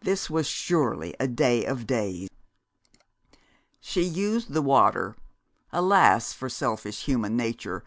[0.00, 2.28] This was surely a day of days!
[3.78, 5.14] She used the water
[5.72, 7.84] alas for selfish human nature!